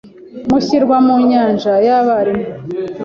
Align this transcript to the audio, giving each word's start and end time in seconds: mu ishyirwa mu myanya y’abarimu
mu 0.47 0.55
ishyirwa 0.61 0.95
mu 1.07 1.15
myanya 1.25 1.73
y’abarimu 1.85 2.47